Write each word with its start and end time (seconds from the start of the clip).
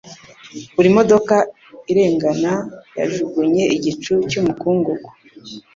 Buri 0.75 0.89
modoka 0.97 1.35
irengana 1.91 2.53
yajugunye 2.99 3.63
igicu 3.75 4.13
cyumukungugu. 4.29 5.09